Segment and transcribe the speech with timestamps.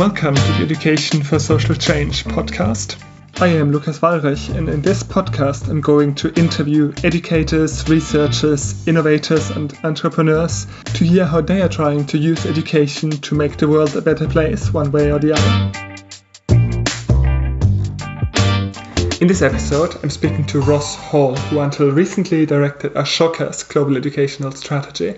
[0.00, 2.96] Welcome to the Education for Social Change podcast.
[3.38, 9.50] I am Lukas Wallrich, and in this podcast, I'm going to interview educators, researchers, innovators,
[9.50, 13.94] and entrepreneurs to hear how they are trying to use education to make the world
[13.94, 15.70] a better place, one way or the other.
[19.20, 24.52] In this episode, I'm speaking to Ross Hall, who until recently directed Ashoka's global educational
[24.52, 25.16] strategy.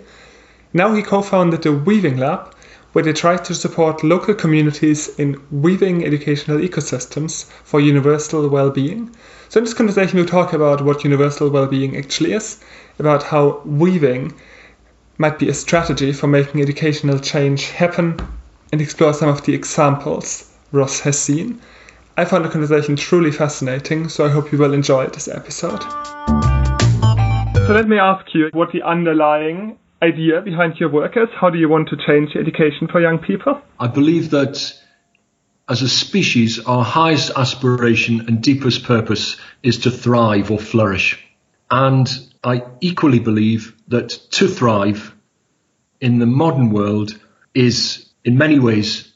[0.72, 2.56] Now he co founded the Weaving Lab,
[2.92, 9.14] where they try to support local communities in weaving educational ecosystems for universal well being.
[9.48, 12.62] So, in this conversation, we'll talk about what universal well being actually is,
[12.98, 14.34] about how weaving
[15.18, 18.18] might be a strategy for making educational change happen,
[18.72, 21.60] and explore some of the examples Ross has seen.
[22.16, 25.82] I found the conversation truly fascinating, so I hope you will enjoy this episode.
[27.66, 31.28] So let me ask you what the underlying idea behind your work is.
[31.40, 33.60] How do you want to change education for young people?
[33.78, 34.72] I believe that
[35.68, 41.24] as a species, our highest aspiration and deepest purpose is to thrive or flourish.
[41.70, 42.08] And
[42.42, 45.14] I equally believe that to thrive
[46.00, 47.18] in the modern world
[47.54, 49.12] is in many ways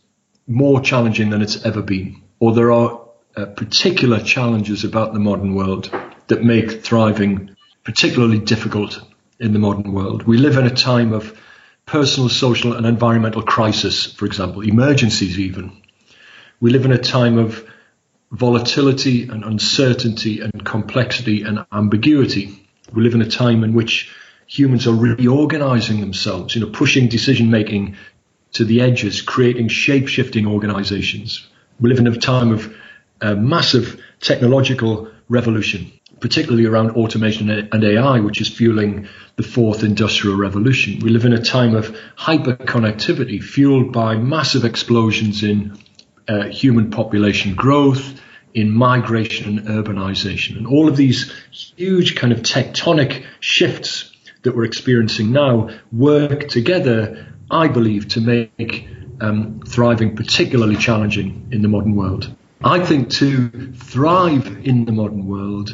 [0.46, 3.00] more challenging than it's ever been or there are
[3.36, 5.90] uh, particular challenges about the modern world
[6.28, 9.00] that make thriving particularly difficult
[9.38, 10.22] in the modern world.
[10.24, 11.38] We live in a time of
[11.84, 15.82] personal, social, and environmental crisis, for example, emergencies even.
[16.60, 17.64] We live in a time of
[18.30, 22.58] volatility and uncertainty and complexity and ambiguity.
[22.92, 24.12] We live in a time in which
[24.46, 27.96] humans are reorganizing themselves, you know, pushing decision making
[28.54, 31.46] to the edges, creating shape shifting organizations.
[31.78, 32.74] We live in a time of
[33.20, 40.36] uh, massive technological revolution, particularly around automation and AI, which is fueling the fourth industrial
[40.36, 41.00] revolution.
[41.00, 45.78] We live in a time of hyper connectivity fueled by massive explosions in
[46.28, 48.20] uh, human population growth,
[48.54, 50.56] in migration and urbanization.
[50.56, 54.10] And all of these huge kind of tectonic shifts
[54.42, 58.88] that we're experiencing now work together, I believe, to make
[59.20, 62.34] um, thriving particularly challenging in the modern world.
[62.64, 65.70] I think to thrive in the modern world,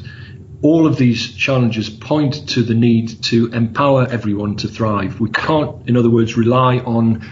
[0.62, 5.18] all of these challenges point to the need to empower everyone to thrive.
[5.20, 7.28] We can't, in other words, rely on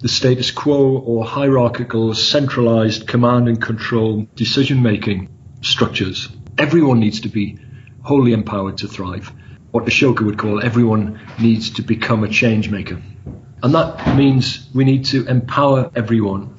[0.00, 5.28] the status quo or hierarchical, centralized command and control decision making
[5.62, 6.28] structures.
[6.58, 7.58] Everyone needs to be
[8.02, 9.32] wholly empowered to thrive.
[9.70, 13.00] What Ashoka would call everyone needs to become a change maker.
[13.62, 16.55] And that means we need to empower everyone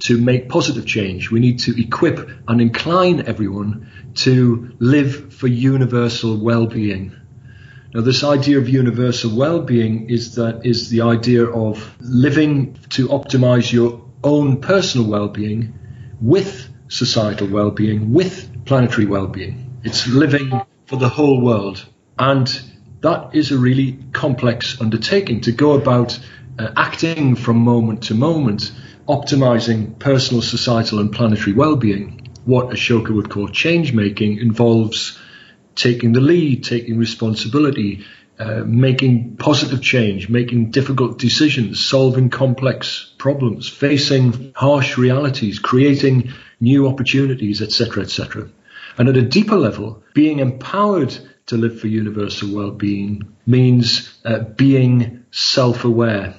[0.00, 1.30] to make positive change.
[1.30, 7.12] We need to equip and incline everyone to live for universal well-being.
[7.94, 13.72] Now, this idea of universal well-being is that is the idea of living to optimize
[13.72, 15.78] your own personal well-being
[16.20, 19.80] with societal well-being, with planetary well-being.
[19.84, 21.84] It's living for the whole world.
[22.18, 22.48] And
[23.00, 26.18] that is a really complex undertaking to go about
[26.58, 28.72] uh, acting from moment to moment,
[29.08, 32.20] optimizing personal, societal, and planetary well being.
[32.44, 35.18] What Ashoka would call change making involves
[35.74, 38.04] taking the lead, taking responsibility,
[38.38, 46.88] uh, making positive change, making difficult decisions, solving complex problems, facing harsh realities, creating new
[46.88, 48.48] opportunities, etc., etc.
[48.98, 51.16] And at a deeper level, being empowered
[51.46, 56.34] to live for universal well-being means uh, being self-aware,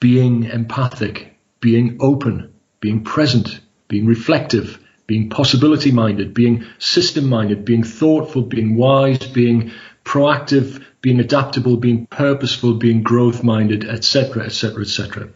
[0.00, 1.33] being empathic,
[1.64, 3.58] being open, being present,
[3.88, 9.72] being reflective, being possibility minded, being system minded, being thoughtful, being wise, being
[10.04, 15.30] proactive, being adaptable, being purposeful, being growth minded, etc., etc., etc.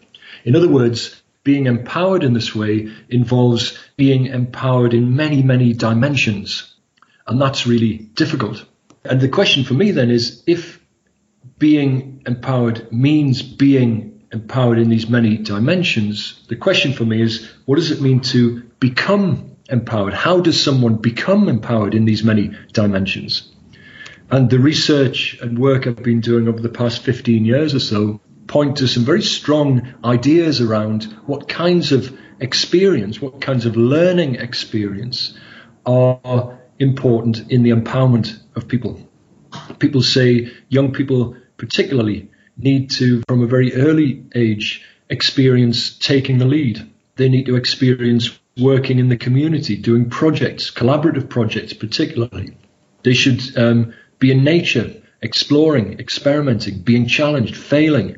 [0.44, 6.74] In other words, being empowered in this way involves being empowered in many, many dimensions.
[7.26, 8.66] And that's really difficult.
[9.02, 10.78] And the question for me then is if
[11.58, 17.76] being empowered means being empowered in these many dimensions, the question for me is what
[17.76, 20.14] does it mean to become empowered?
[20.14, 23.50] How does someone become empowered in these many dimensions?
[24.30, 28.20] And the research and work I've been doing over the past 15 years or so
[28.46, 34.36] point to some very strong ideas around what kinds of experience, what kinds of learning
[34.36, 35.38] experience
[35.86, 39.00] are important in the empowerment of people.
[39.78, 46.44] People say young people particularly need to, from a very early age, experience taking the
[46.44, 46.86] lead.
[47.16, 52.56] They need to experience working in the community, doing projects, collaborative projects particularly.
[53.04, 58.16] They should um, be in nature, exploring, experimenting, being challenged, failing.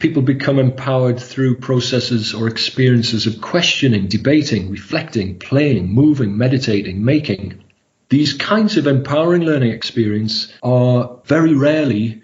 [0.00, 7.62] people become empowered through processes or experiences of questioning, debating, reflecting, playing, moving, meditating, making.
[8.08, 12.22] These kinds of empowering learning experience are very rarely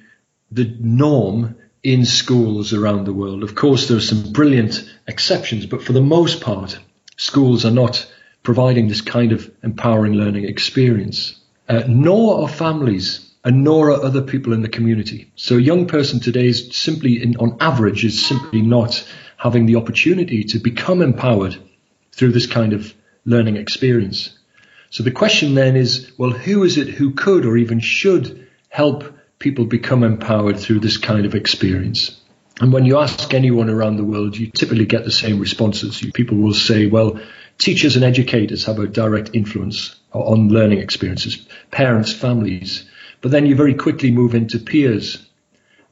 [0.51, 3.43] the norm in schools around the world.
[3.43, 6.79] Of course, there are some brilliant exceptions, but for the most part,
[7.17, 8.11] schools are not
[8.43, 11.39] providing this kind of empowering learning experience.
[11.69, 15.31] Uh, nor are families and nor are other people in the community.
[15.37, 19.07] So a young person today is simply, in, on average, is simply not
[19.37, 21.57] having the opportunity to become empowered
[22.13, 22.93] through this kind of
[23.25, 24.37] learning experience.
[24.91, 29.16] So the question then is, well, who is it who could or even should help
[29.39, 32.21] people become empowered through this kind of experience?
[32.61, 36.03] And when you ask anyone around the world, you typically get the same responses.
[36.15, 37.21] People will say, well,
[37.59, 42.89] teachers and educators have a direct influence on learning experiences, parents, families.
[43.21, 45.27] But then you very quickly move into peers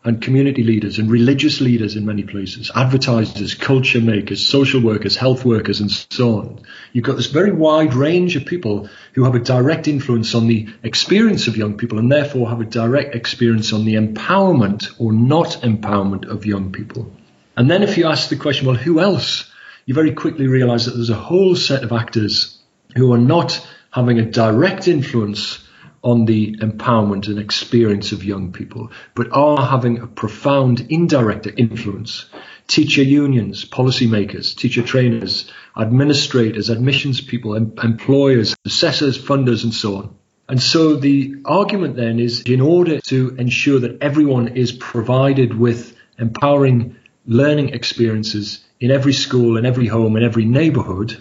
[0.05, 5.47] and community leaders and religious leaders in many places, advertisers, culture makers, social workers, health
[5.47, 6.61] workers, and so on.
[6.93, 10.69] You've got this very wide range of people who have a direct influence on the
[10.83, 15.62] experience of young people and therefore have a direct experience on the empowerment or not
[15.62, 17.11] empowerment of young people.
[17.57, 19.50] And then if you ask the question, well, who else?
[19.87, 22.59] You very quickly realize that there's a whole set of actors
[22.95, 25.63] who are not having a direct influence
[26.05, 32.27] on the empowerment and experience of young people, but are having a profound indirect influence.
[32.67, 40.15] Teacher unions, policymakers, teacher trainers, administrators, admissions people, em- employers, assessors, funders, and so on.
[40.49, 45.97] And so the argument then is in order to ensure that everyone is provided with
[46.19, 46.97] empowering
[47.27, 51.17] learning experiences in every school, in every home, in every neighborhood,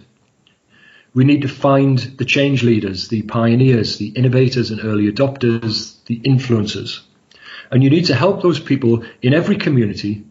[1.13, 6.19] we need to find the change leaders, the pioneers, the innovators and early adopters, the
[6.19, 7.01] influencers.
[7.71, 10.25] And you need to help those people in every community,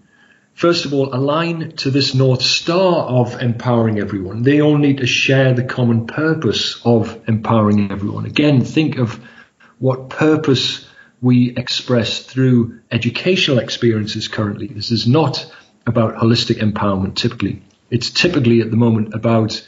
[0.54, 4.42] first of all, align to this North Star of empowering everyone.
[4.42, 8.26] They all need to share the common purpose of empowering everyone.
[8.26, 9.20] Again, think of
[9.78, 10.88] what purpose
[11.20, 14.66] we express through educational experiences currently.
[14.66, 15.52] This is not
[15.86, 17.62] about holistic empowerment typically.
[17.90, 19.64] It's typically at the moment about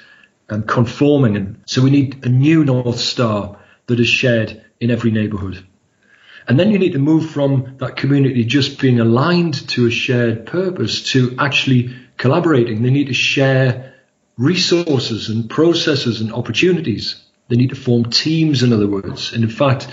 [0.48, 1.36] and conforming.
[1.36, 5.64] And so we need a new North Star that is shared in every neighborhood.
[6.46, 10.46] And then you need to move from that community just being aligned to a shared
[10.46, 12.82] purpose to actually collaborating.
[12.82, 13.94] They need to share
[14.36, 17.22] resources and processes and opportunities.
[17.48, 19.32] They need to form teams, in other words.
[19.32, 19.88] And in fact,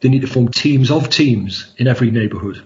[0.00, 2.62] they need to form teams of teams in every neighborhood,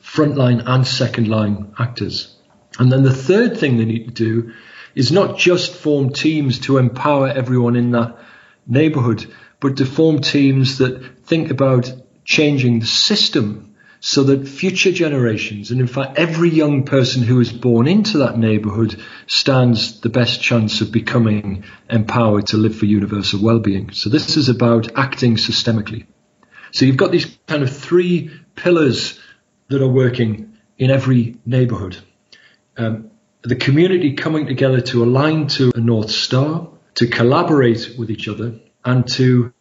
[0.00, 2.34] frontline and second line actors.
[2.78, 4.52] And then the third thing they need to do
[4.94, 8.18] is not just form teams to empower everyone in that
[8.66, 9.26] neighborhood,
[9.60, 11.92] but to form teams that think about
[12.24, 13.70] changing the system
[14.00, 18.38] so that future generations, and in fact every young person who is born into that
[18.38, 23.90] neighborhood stands the best chance of becoming empowered to live for universal well-being.
[23.92, 26.06] So this is about acting systemically.
[26.72, 29.20] So you've got these kind of three pillars
[29.68, 31.98] that are working in every neighborhood.
[32.78, 33.09] Um,
[33.42, 38.54] the community coming together to align to a North Star, to collaborate with each other,
[38.84, 39.52] and to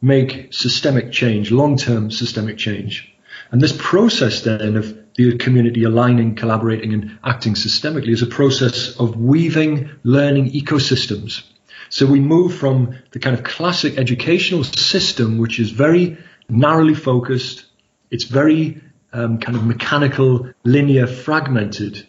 [0.00, 3.12] make systemic change, long term systemic change.
[3.50, 8.96] And this process then of the community aligning, collaborating, and acting systemically is a process
[8.98, 11.42] of weaving learning ecosystems.
[11.90, 16.16] So we move from the kind of classic educational system, which is very
[16.48, 17.66] narrowly focused,
[18.10, 18.80] it's very
[19.12, 22.06] um, kind of mechanical, linear, fragmented,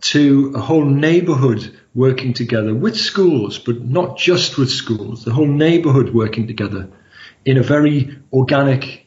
[0.00, 5.46] to a whole neighborhood working together with schools, but not just with schools, the whole
[5.46, 6.88] neighborhood working together
[7.44, 9.06] in a very organic,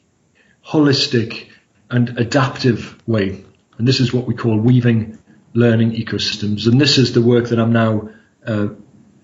[0.65, 1.47] holistic,
[1.89, 3.43] and adaptive way.
[3.77, 5.19] And this is what we call weaving
[5.53, 6.67] learning ecosystems.
[6.67, 8.09] And this is the work that I'm now
[8.45, 8.67] uh,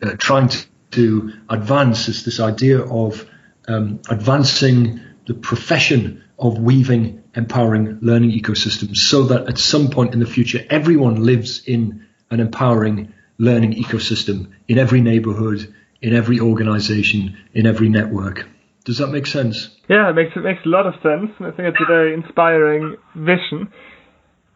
[0.01, 3.29] uh, trying to, to, advance is this idea of
[3.67, 10.19] um, advancing the profession of weaving empowering learning ecosystems so that at some point in
[10.19, 17.37] the future, everyone lives in an empowering learning ecosystem in every neighborhood, in every organization,
[17.53, 18.47] in every network.
[18.85, 19.69] Does that make sense?
[19.89, 21.31] Yeah, it makes it makes a lot of sense.
[21.39, 23.71] I think it's a very inspiring vision.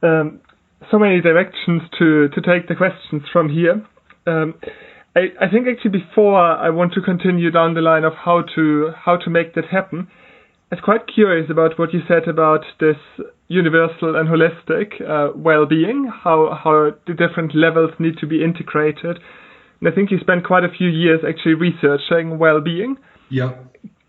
[0.01, 0.39] Um,
[0.91, 3.83] so many directions to to take the questions from here.
[4.27, 4.53] Um,
[5.15, 8.91] I, I think actually before I want to continue down the line of how to
[8.95, 10.07] how to make that happen,
[10.75, 12.97] was quite curious about what you said about this
[13.47, 19.19] universal and holistic uh, well-being, how how the different levels need to be integrated.
[19.79, 22.97] And I think you spent quite a few years actually researching well-being.
[23.29, 23.53] Yeah.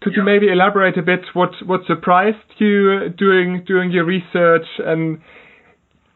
[0.02, 5.20] Could you maybe elaborate a bit what what surprised you during during your research and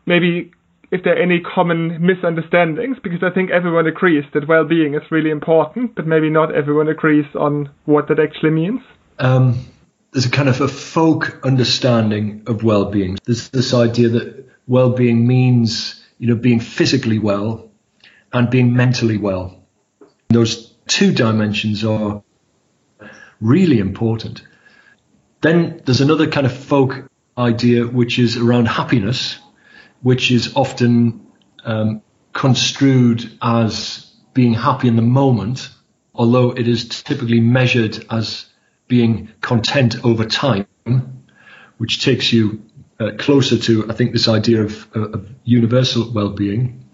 [0.07, 0.51] maybe
[0.91, 5.31] if there are any common misunderstandings, because I think everyone agrees that well-being is really
[5.31, 8.81] important, but maybe not everyone agrees on what that actually means.
[9.19, 9.67] Um,
[10.15, 13.19] there's a kind of a folk understanding of well-being.
[13.25, 17.73] There's this idea that well-being means, you know, being physically well
[18.33, 19.67] and being mentally well.
[20.29, 22.23] Those two dimensions are
[23.41, 24.43] really important.
[25.41, 29.41] Then there's another kind of folk idea which is around happiness,
[30.03, 31.27] which is often
[31.65, 32.03] um,
[32.33, 35.71] construed as being happy in the moment,
[36.15, 38.47] although it is typically measured as
[38.89, 40.67] being content over time,
[41.79, 42.63] which takes you
[43.01, 46.85] uh, closer to, I think, this idea of, uh, of universal well-being.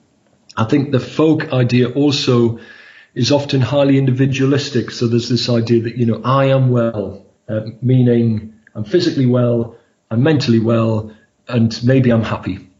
[0.56, 2.59] I think the folk idea also
[3.14, 4.90] is often highly individualistic.
[4.90, 9.76] So there's this idea that, you know, I am well, uh, meaning I'm physically well,
[10.11, 11.12] I'm mentally well,
[11.49, 12.70] and maybe I'm happy.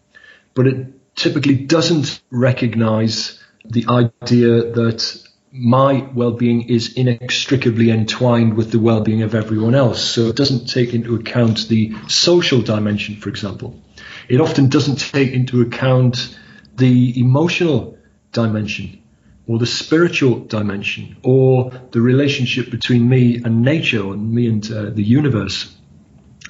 [0.55, 8.79] But it typically doesn't recognize the idea that my well-being is inextricably entwined with the
[8.79, 10.03] well-being of everyone else.
[10.03, 13.81] So it doesn't take into account the social dimension, for example.
[14.29, 16.37] It often doesn't take into account
[16.77, 17.99] the emotional
[18.33, 19.03] dimension
[19.49, 24.91] or the spiritual dimension or the relationship between me and nature and me and uh,
[24.91, 25.77] the universe.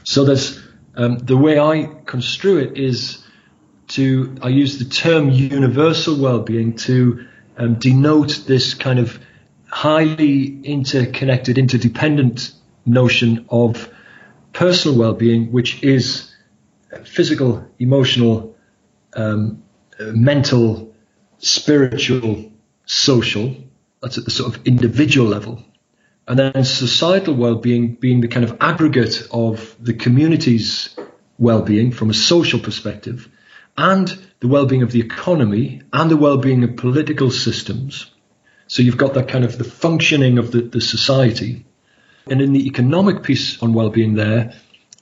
[0.04, 0.60] So there's
[0.94, 3.24] um, the way I construe it is
[3.88, 7.26] to I use the term universal well-being to
[7.56, 9.18] um, denote this kind of
[9.66, 12.52] highly interconnected, interdependent
[12.86, 13.88] notion of
[14.52, 16.34] personal well-being, which is
[17.04, 18.56] physical, emotional,
[19.14, 19.62] um,
[19.98, 20.92] mental,
[21.38, 22.50] spiritual,
[22.86, 23.54] social.
[24.02, 25.62] That's at the sort of individual level.
[26.26, 30.96] And then societal well-being being the kind of aggregate of the community's
[31.38, 33.28] well-being from a social perspective
[33.76, 38.10] and the well-being of the economy and the well-being of political systems.
[38.66, 41.66] So you've got that kind of the functioning of the, the society.
[42.26, 44.54] And in the economic piece on well-being there,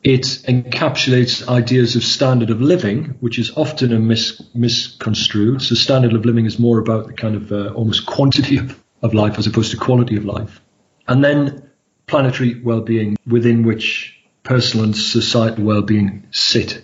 [0.02, 5.60] it encapsulates ideas of standard of living, which is often a mis- misconstrued.
[5.60, 9.12] So standard of living is more about the kind of uh, almost quantity of, of
[9.12, 10.60] life as opposed to quality of life.
[11.06, 11.70] And then
[12.06, 16.82] planetary well-being within which personal and societal well-being sit,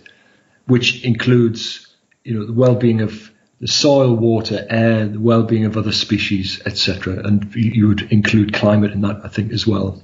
[0.66, 1.83] which includes,
[2.24, 7.20] you know, the well-being of the soil, water, air, the well-being of other species, etc.
[7.24, 10.02] And you would include climate in that, I think, as well.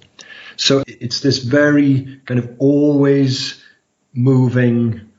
[0.56, 3.62] So it's this very kind of always
[4.12, 5.10] moving,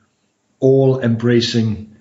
[0.60, 1.98] all embracing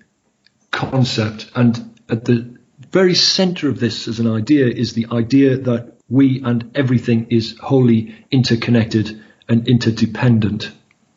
[0.70, 1.50] concept.
[1.54, 2.58] And at the
[2.90, 7.56] very center of this as an idea is the idea that we and everything is
[7.58, 10.70] wholly interconnected and interdependent.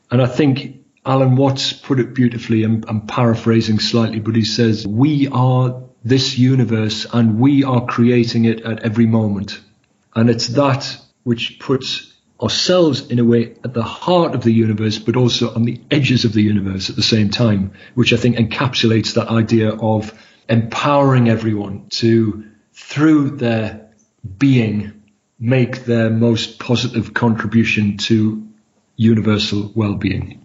[0.10, 2.64] And I think Alan Watts put it beautifully.
[2.64, 8.46] I'm, I'm paraphrasing slightly, but he says, We are this universe and we are creating
[8.46, 9.60] it at every moment.
[10.16, 15.00] And it's that which puts ourselves in a way at the heart of the universe,
[15.00, 18.38] but also on the edges of the universe at the same time, which I think
[18.38, 20.14] encapsulates that idea of
[20.50, 23.92] empowering everyone to, through their
[24.38, 25.04] being,
[25.40, 28.48] make their most positive contribution to
[28.96, 30.43] universal well-being.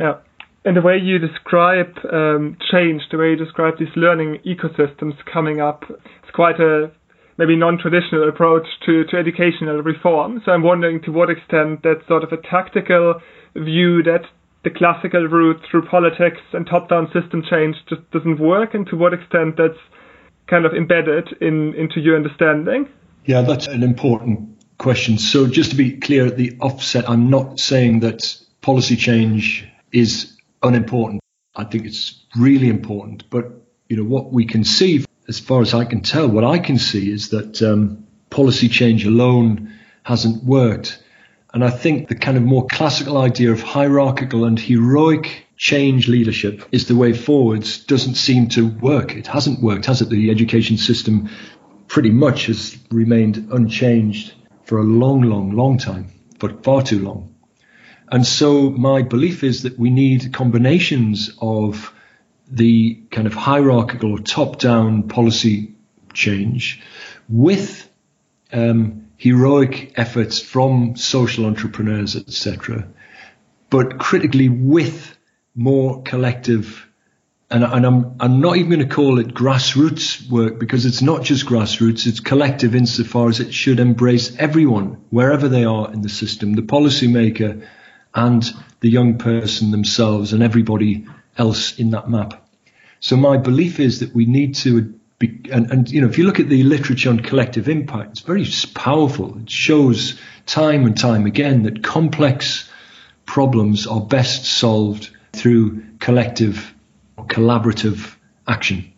[0.00, 0.14] Yeah.
[0.64, 5.60] And the way you describe um, change, the way you describe these learning ecosystems coming
[5.60, 6.90] up, it's quite a
[7.38, 10.42] maybe non-traditional approach to, to educational reform.
[10.44, 13.20] So I'm wondering to what extent that's sort of a tactical
[13.54, 14.24] view that
[14.62, 19.14] the classical route through politics and top-down system change just doesn't work, and to what
[19.14, 19.78] extent that's
[20.46, 22.86] kind of embedded in into your understanding.
[23.24, 25.16] Yeah, that's an important question.
[25.16, 30.36] So just to be clear at the offset, I'm not saying that policy change is
[30.62, 31.20] unimportant.
[31.54, 33.46] I think it's really important, but
[33.88, 36.76] you know what we can see as far as I can tell, what I can
[36.76, 41.00] see is that um, policy change alone hasn't worked.
[41.54, 46.64] And I think the kind of more classical idea of hierarchical and heroic change leadership
[46.72, 49.14] is the way forwards doesn't seem to work.
[49.14, 50.08] It hasn't worked, has it?
[50.08, 51.30] The education system
[51.86, 56.08] pretty much has remained unchanged for a long, long, long time,
[56.40, 57.29] but far too long.
[58.10, 61.92] And so my belief is that we need combinations of
[62.50, 65.74] the kind of hierarchical top-down policy
[66.12, 66.82] change
[67.28, 67.88] with
[68.52, 72.88] um, heroic efforts from social entrepreneurs, etc.,
[73.70, 75.16] but critically with
[75.54, 76.88] more collective.
[77.48, 81.22] And, and I'm, I'm not even going to call it grassroots work because it's not
[81.22, 86.08] just grassroots, it's collective insofar as it should embrace everyone, wherever they are in the
[86.08, 87.64] system, the policymaker
[88.14, 92.46] and the young person themselves and everybody else in that map.
[93.00, 96.24] So my belief is that we need to be, and, and you know, if you
[96.24, 99.38] look at the literature on collective impact, it's very powerful.
[99.38, 102.68] It shows time and time again that complex
[103.26, 106.74] problems are best solved through collective
[107.16, 108.14] or collaborative
[108.48, 108.92] action.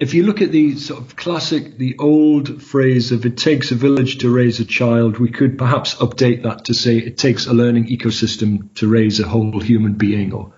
[0.00, 3.76] If you look at the sort of classic, the old phrase of it takes a
[3.76, 7.54] village to raise a child, we could perhaps update that to say it takes a
[7.54, 10.52] learning ecosystem to raise a whole human being or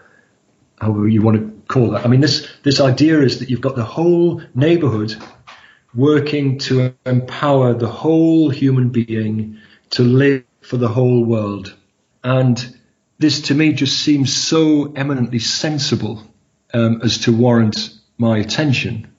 [0.81, 2.07] however you want to call that.
[2.07, 5.15] I mean, this, this idea is that you've got the whole neighborhood
[5.95, 9.59] working to empower the whole human being
[9.91, 11.77] to live for the whole world.
[12.25, 12.79] And
[13.19, 16.23] this to me just seems so eminently sensible
[16.73, 19.13] um, as to warrant my attention.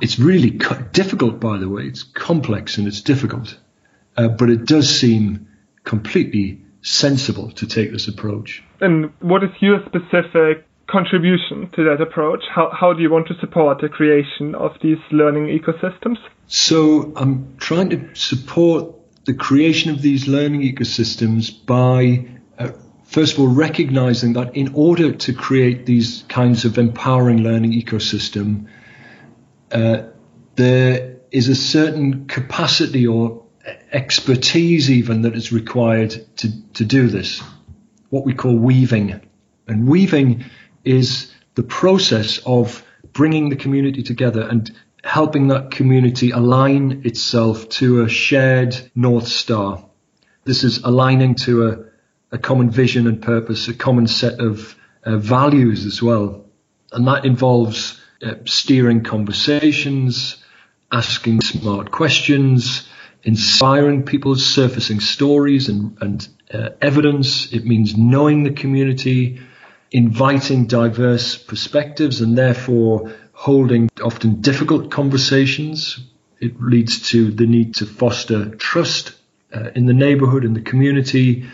[0.00, 0.50] It's really
[0.92, 1.82] difficult, by the way.
[1.82, 3.58] It's complex and it's difficult,
[4.16, 5.48] uh, but it does seem
[5.84, 8.62] completely sensible to take this approach.
[8.80, 12.42] And what is your specific contribution to that approach?
[12.50, 16.18] How, how do you want to support the creation of these learning ecosystems?
[16.46, 18.94] So I'm trying to support
[19.24, 22.26] the creation of these learning ecosystems by
[22.58, 22.72] uh,
[23.04, 28.66] first of all recognizing that in order to create these kinds of empowering learning ecosystem,
[29.72, 30.02] uh,
[30.56, 33.42] there is a certain capacity or
[33.92, 37.42] expertise even that is required to, to do this,
[38.10, 39.20] what we call weaving.
[39.66, 40.44] And weaving
[40.84, 44.70] is the process of bringing the community together and
[45.04, 49.84] helping that community align itself to a shared North Star.
[50.44, 51.84] This is aligning to a,
[52.32, 56.44] a common vision and purpose, a common set of uh, values as well.
[56.92, 60.36] And that involves uh, steering conversations,
[60.90, 62.88] asking smart questions,
[63.24, 67.52] inspiring people, surfacing stories and, and uh, evidence.
[67.52, 69.40] It means knowing the community,
[69.90, 75.98] inviting diverse perspectives, and therefore holding often difficult conversations.
[76.40, 79.14] It leads to the need to foster trust
[79.54, 81.46] uh, in the neighborhood, in the community,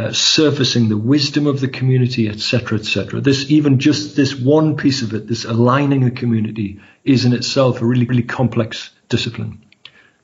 [0.00, 3.20] uh, surfacing the wisdom of the community, etc., etc.
[3.20, 7.82] This, even just this one piece of it, this aligning the community, is in itself
[7.82, 9.62] a really, really complex discipline.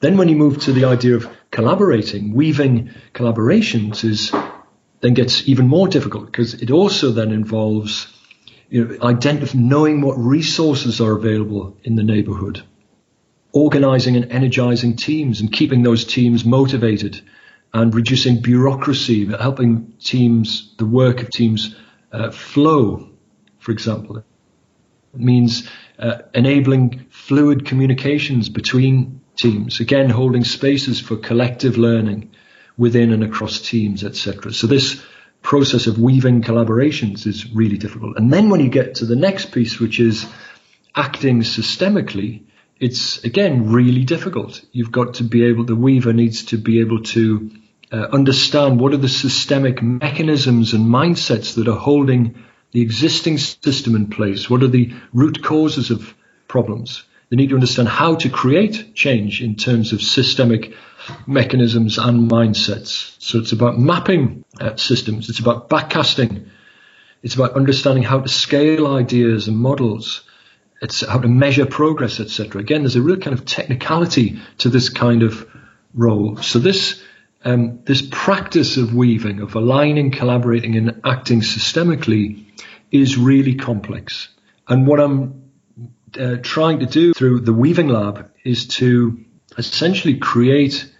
[0.00, 4.32] Then, when you move to the idea of collaborating, weaving collaborations is
[5.00, 8.06] then gets even more difficult because it also then involves
[8.70, 12.62] you know, identifying, knowing what resources are available in the neighborhood,
[13.52, 17.20] organizing and energizing teams and keeping those teams motivated
[17.76, 21.76] and reducing bureaucracy, helping teams, the work of teams
[22.10, 23.10] uh, flow,
[23.58, 24.16] for example.
[24.16, 24.24] It
[25.12, 32.30] means uh, enabling fluid communications between teams, again, holding spaces for collective learning
[32.78, 34.54] within and across teams, etc.
[34.54, 35.04] So this
[35.42, 38.16] process of weaving collaborations is really difficult.
[38.16, 40.26] And then when you get to the next piece, which is
[40.94, 42.44] acting systemically,
[42.80, 44.64] it's again really difficult.
[44.72, 47.50] You've got to be able, the weaver needs to be able to
[47.92, 53.94] uh, understand what are the systemic mechanisms and mindsets that are holding the existing system
[53.94, 54.50] in place.
[54.50, 56.14] What are the root causes of
[56.48, 57.04] problems?
[57.30, 60.74] They need to understand how to create change in terms of systemic
[61.26, 63.14] mechanisms and mindsets.
[63.18, 65.28] So it's about mapping uh, systems.
[65.28, 66.48] It's about backcasting.
[67.22, 70.22] It's about understanding how to scale ideas and models.
[70.82, 72.60] It's how to measure progress, etc.
[72.60, 75.48] Again, there's a real kind of technicality to this kind of
[75.94, 76.36] role.
[76.42, 77.02] So this
[77.46, 82.44] um, this practice of weaving, of aligning, collaborating, and acting systemically,
[82.90, 84.28] is really complex.
[84.66, 85.52] And what I'm
[86.18, 89.24] uh, trying to do through the Weaving Lab is to
[89.56, 90.92] essentially create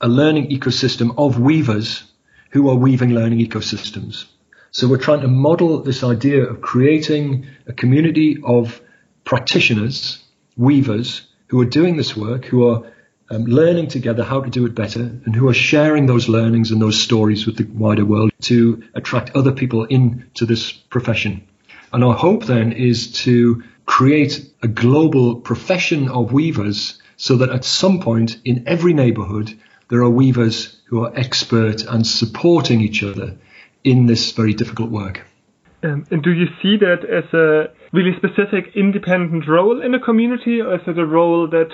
[0.00, 2.04] a learning ecosystem of weavers
[2.50, 4.24] who are weaving learning ecosystems.
[4.70, 8.80] So we're trying to model this idea of creating a community of
[9.24, 10.24] practitioners,
[10.56, 12.90] weavers, who are doing this work, who are
[13.34, 16.80] um, learning together how to do it better, and who are sharing those learnings and
[16.80, 21.46] those stories with the wider world to attract other people into this profession.
[21.92, 27.64] And our hope then is to create a global profession of weavers so that at
[27.64, 29.52] some point in every neighborhood,
[29.88, 33.36] there are weavers who are expert and supporting each other
[33.82, 35.22] in this very difficult work.
[35.82, 40.60] Um, and do you see that as a really specific independent role in a community,
[40.60, 41.70] or is it a role that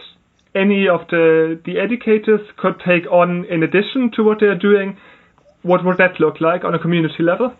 [0.54, 4.96] any of the, the educators could take on in addition to what they're doing?
[5.62, 7.54] What would that look like on a community level?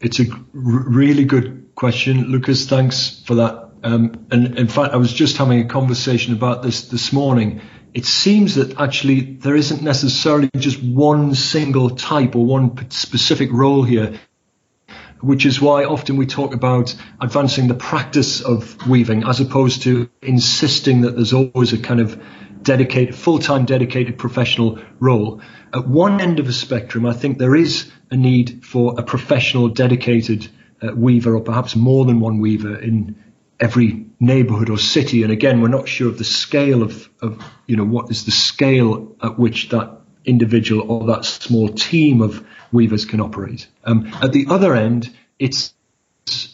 [0.00, 2.66] It's a r- really good question, Lukas.
[2.66, 3.70] Thanks for that.
[3.84, 7.60] Um, and in fact, I was just having a conversation about this this morning
[7.94, 13.82] it seems that actually there isn't necessarily just one single type or one specific role
[13.82, 14.18] here.
[15.22, 20.10] Which is why often we talk about advancing the practice of weaving as opposed to
[20.20, 22.20] insisting that there's always a kind of
[22.62, 25.40] dedicated, full-time dedicated professional role.
[25.72, 29.68] At one end of the spectrum, I think there is a need for a professional
[29.68, 30.48] dedicated
[30.82, 33.16] uh, weaver or perhaps more than one weaver in
[33.60, 35.22] every neighborhood or city.
[35.22, 38.32] And again, we're not sure of the scale of, of you know, what is the
[38.32, 43.68] scale at which that individual or that small team of weavers can operate.
[43.84, 45.72] Um, at the other end, it's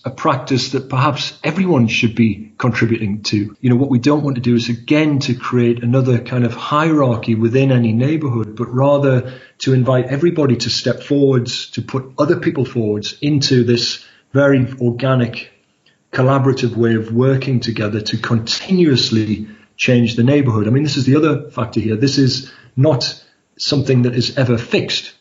[0.05, 3.57] a practice that perhaps everyone should be contributing to.
[3.61, 6.55] You know, what we don't want to do is again to create another kind of
[6.55, 12.41] hierarchy within any neighborhood, but rather to invite everybody to step forwards, to put other
[12.41, 15.51] people forwards into this very organic,
[16.13, 20.67] collaborative way of working together to continuously change the neighborhood.
[20.67, 21.97] I mean, this is the other factor here.
[21.97, 23.23] This is not
[23.59, 25.15] something that is ever fixed.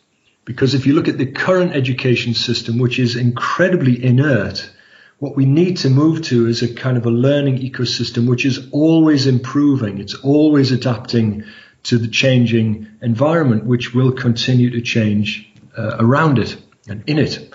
[0.47, 4.71] Because if you look at the current education system, which is incredibly inert,
[5.19, 8.69] what we need to move to is a kind of a learning ecosystem which is
[8.71, 9.99] always improving.
[9.99, 11.43] It's always adapting
[11.83, 16.55] to the changing environment, which will continue to change uh, around it
[16.87, 17.53] and in it.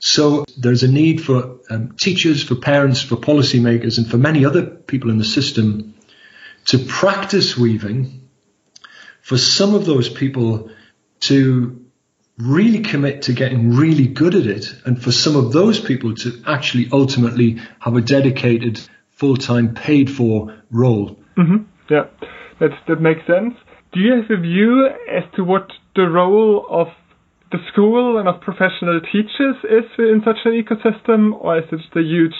[0.00, 4.66] So there's a need for um, teachers, for parents, for policymakers, and for many other
[4.66, 5.94] people in the system
[6.66, 8.28] to practice weaving.
[9.20, 10.70] For some of those people
[11.20, 11.84] to
[12.38, 16.42] really commit to getting really good at it, and for some of those people to
[16.46, 21.18] actually ultimately have a dedicated, full-time, paid-for role.
[21.36, 21.64] Mm-hmm.
[21.90, 22.04] Yeah,
[22.60, 23.54] that that makes sense.
[23.92, 26.88] Do you have a view as to what the role of
[27.50, 31.96] the school and of professional teachers is in such an ecosystem, or is it just
[31.96, 32.34] a huge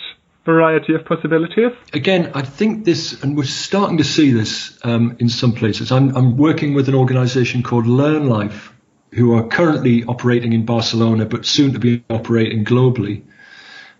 [0.45, 1.73] variety of possibilities?
[1.93, 5.91] Again, I think this, and we're starting to see this um, in some places.
[5.91, 8.71] I'm, I'm working with an organization called LearnLife,
[9.13, 13.23] who are currently operating in Barcelona, but soon to be operating globally.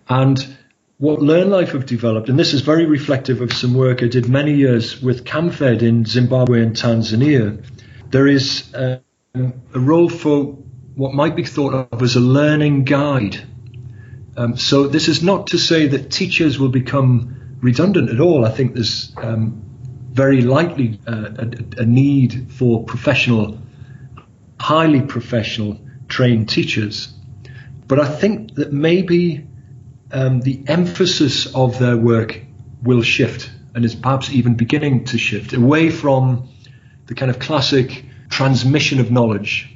[0.09, 0.57] And
[0.99, 4.55] what LearnLife have developed, and this is very reflective of some work I did many
[4.55, 7.65] years with CAMFED in Zimbabwe and Tanzania,
[8.11, 9.01] there is a,
[9.35, 10.59] a role for
[10.95, 13.41] what might be thought of as a learning guide.
[14.37, 18.45] Um, so this is not to say that teachers will become redundant at all.
[18.45, 19.63] I think there's um,
[20.11, 23.59] very likely uh, a, a, need for professional,
[24.61, 27.13] highly professional trained teachers.
[27.87, 29.47] But I think that maybe
[30.13, 32.41] um, the emphasis of their work
[32.83, 36.49] will shift and is perhaps even beginning to shift away from
[37.07, 39.75] the kind of classic transmission of knowledge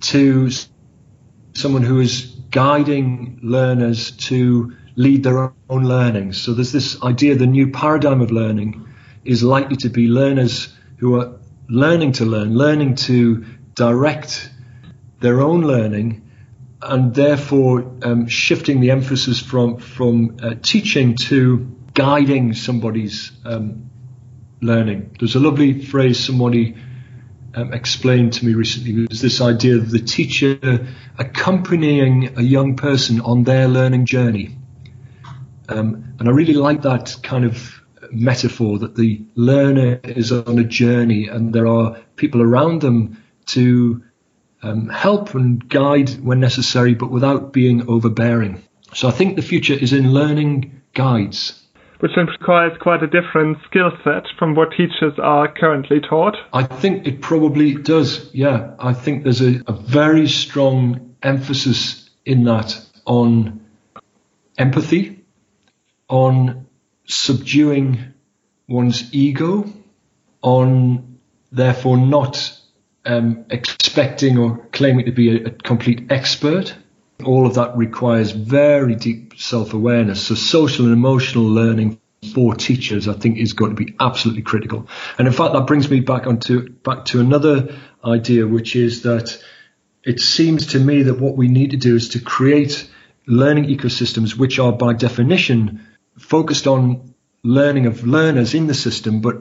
[0.00, 0.50] to
[1.54, 6.32] someone who is guiding learners to lead their own learning.
[6.32, 8.86] So there's this idea the new paradigm of learning
[9.24, 11.32] is likely to be learners who are
[11.68, 13.44] learning to learn, learning to
[13.80, 14.50] direct
[15.20, 16.30] their own learning,
[16.82, 23.90] and therefore um, shifting the emphasis from from uh, teaching to guiding somebody's um,
[24.60, 25.16] learning.
[25.18, 26.76] There's a lovely phrase somebody
[27.54, 30.86] um, explained to me recently was this idea of the teacher
[31.18, 34.56] accompanying a young person on their learning journey.
[35.70, 37.80] Um, and I really like that kind of
[38.12, 43.16] metaphor that the learner is on a journey and there are people around them
[43.52, 44.02] to
[44.62, 48.62] um, help and guide when necessary, but without being overbearing.
[48.94, 51.60] So I think the future is in learning guides
[52.00, 56.34] which requires quite a different skill set from what teachers are currently taught.
[56.52, 58.74] I think it probably does, yeah.
[58.78, 63.66] I think there's a, a very strong emphasis in that on
[64.56, 65.24] empathy,
[66.08, 66.66] on
[67.06, 68.14] subduing
[68.66, 69.70] one's ego,
[70.42, 71.18] on
[71.52, 72.59] therefore not
[73.04, 76.74] um, expecting or claiming to be a, a complete expert
[77.24, 80.22] all of that requires very deep self-awareness.
[80.22, 82.00] So social and emotional learning
[82.34, 84.88] for teachers, I think, is going to be absolutely critical.
[85.18, 89.42] And in fact, that brings me back onto back to another idea, which is that
[90.04, 92.88] it seems to me that what we need to do is to create
[93.26, 95.86] learning ecosystems which are by definition
[96.18, 99.36] focused on learning of learners in the system, but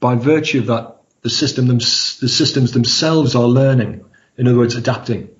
[0.00, 0.93] by virtue of that,
[1.24, 4.04] the system them, the systems themselves are learning.
[4.36, 5.30] In other words, adapting.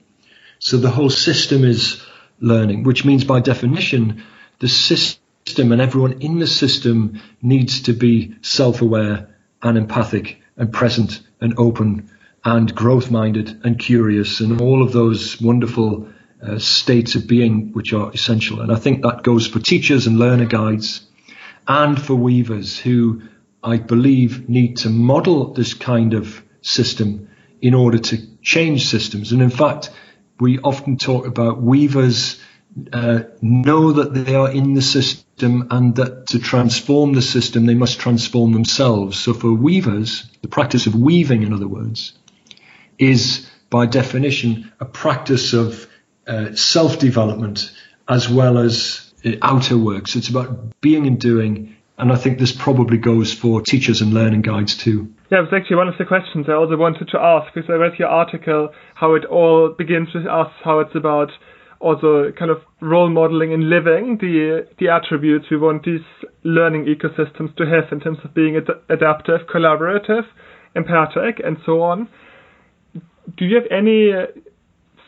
[0.58, 2.02] So the whole system is
[2.40, 4.24] learning, which means by definition,
[4.60, 9.28] the system and everyone in the system needs to be self-aware
[9.62, 12.10] and empathic and present and open
[12.44, 16.08] and growth minded and curious and all of those wonderful
[16.42, 18.62] uh, states of being which are essential.
[18.62, 21.06] And I think that goes for teachers and learner guides
[21.68, 23.22] and for weavers who
[23.64, 27.28] I believe need to model this kind of system
[27.60, 29.32] in order to change systems.
[29.32, 29.90] And in fact,
[30.38, 32.40] we often talk about weavers
[32.92, 37.74] uh, know that they are in the system and that to transform the system, they
[37.74, 39.18] must transform themselves.
[39.18, 42.12] So for weavers, the practice of weaving, in other words,
[42.98, 45.88] is by definition a practice of
[46.26, 47.72] uh, self development
[48.08, 50.08] as well as uh, outer work.
[50.08, 51.76] So it's about being and doing.
[51.96, 55.12] And I think this probably goes for teachers and learning guides too.
[55.30, 57.74] Yeah, it was actually one of the questions I also wanted to ask because I
[57.74, 61.30] read your article how it all begins with us, how it's about
[61.78, 66.06] also kind of role modeling and living the the attributes we want these
[66.42, 70.24] learning ecosystems to have in terms of being ad- adaptive, collaborative,
[70.74, 72.08] empathic, and so on.
[73.36, 74.12] Do you have any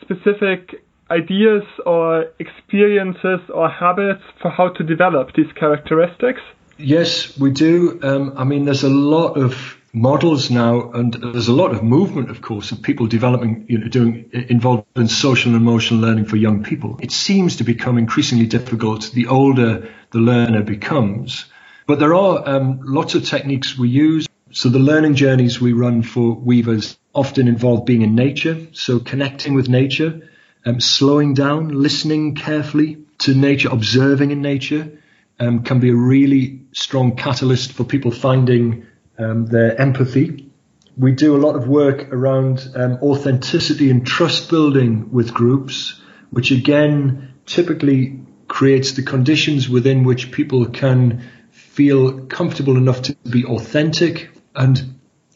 [0.01, 6.41] specific ideas or experiences or habits for how to develop these characteristics?
[6.77, 7.99] Yes, we do.
[8.03, 12.29] Um, I mean, there's a lot of models now, and there's a lot of movement,
[12.29, 16.35] of course, of people developing, you know, doing involved in social and emotional learning for
[16.35, 16.99] young people.
[17.01, 21.45] It seems to become increasingly difficult the older the learner becomes.
[21.87, 24.27] But there are um, lots of techniques we use.
[24.51, 29.55] So the learning journeys we run for weavers often involve being in nature, so connecting
[29.55, 30.29] with nature,
[30.65, 34.99] um, slowing down, listening carefully to nature, observing in nature.
[35.39, 38.87] Um, can be a really strong catalyst for people finding
[39.19, 40.49] um, their empathy.
[40.97, 46.51] We do a lot of work around um, authenticity and trust building with groups, which
[46.51, 54.29] again typically creates the conditions within which people can feel comfortable enough to be authentic.
[54.55, 54.95] And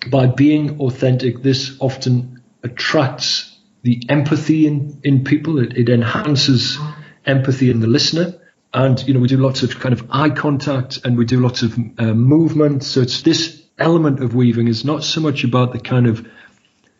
[0.09, 5.59] by being authentic, this often attracts the empathy in, in people.
[5.59, 6.79] It, it enhances
[7.25, 8.40] empathy in the listener
[8.73, 11.61] and you know we do lots of kind of eye contact and we do lots
[11.61, 15.79] of uh, movement so it's this element of weaving is not so much about the
[15.79, 16.25] kind of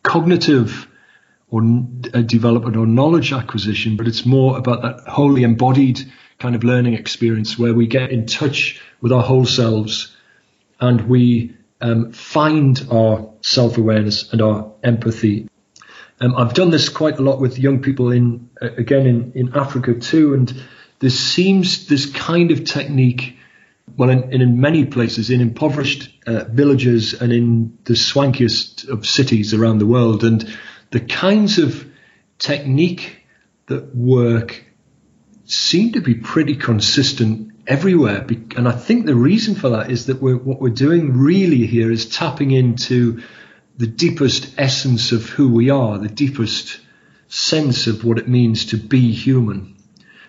[0.04, 0.88] cognitive
[1.52, 6.02] or uh, development or knowledge acquisition, but it's more about that wholly embodied
[6.40, 10.16] kind of learning experience where we get in touch with our whole selves
[10.80, 15.48] and we um, find our self awareness and our empathy.
[16.22, 19.56] Um, I've done this quite a lot with young people in, uh, again, in, in
[19.56, 20.64] Africa too, and
[21.02, 23.38] there seems this kind of technique
[23.98, 29.54] well, in, in many places, in impoverished uh, villages and in the swankiest of cities
[29.54, 30.24] around the world.
[30.24, 30.58] And
[30.92, 31.86] the kinds of
[32.40, 33.18] technique
[33.68, 34.64] that work
[35.46, 38.26] seem to be pretty consistent everywhere.
[38.56, 41.92] And I think the reason for that is that we're, what we're doing really here
[41.92, 43.22] is tapping into
[43.78, 46.80] the deepest essence of who we are, the deepest
[47.28, 49.76] sense of what it means to be human.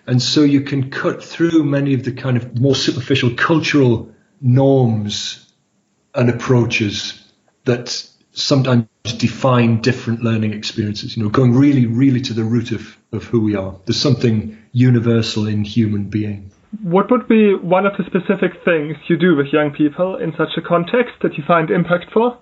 [0.06, 5.52] And so you can cut through many of the kind of more superficial cultural norms
[6.14, 7.22] and approaches
[7.64, 8.86] that sometimes
[9.18, 13.40] define different learning experiences, you know, going really, really to the root of, of who
[13.40, 13.76] we are.
[13.84, 16.50] There's something universal in human being.
[16.82, 20.56] What would be one of the specific things you do with young people in such
[20.56, 22.38] a context that you find impactful?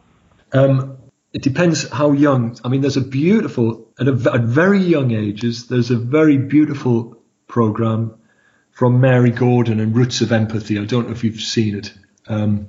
[0.53, 0.99] Um,
[1.33, 2.57] it depends how young.
[2.65, 7.20] I mean, there's a beautiful, at, a, at very young ages, there's a very beautiful
[7.51, 8.15] program
[8.71, 10.79] from Mary Gordon and Roots of Empathy.
[10.79, 11.93] I don't know if you've seen it,
[12.29, 12.69] um,